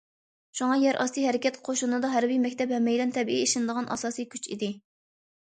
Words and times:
شۇڭا، 0.59 0.77
يەر 0.83 0.95
ئاستى 1.03 1.25
ھەرىكەت 1.25 1.59
قوشۇنىدا 1.67 2.09
ھەربىي 2.13 2.41
مەكتەپ 2.47 2.73
ھەممەيلەن 2.77 3.15
تەبىئىي 3.19 3.45
ئىشىنىدىغان 3.49 3.91
ئاساسىي 3.99 4.29
كۈچ 4.35 4.51
ئىدى. 4.57 4.73